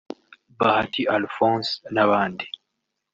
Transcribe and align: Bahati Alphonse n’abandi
Bahati 0.59 1.01
Alphonse 1.15 1.71
n’abandi 1.93 2.45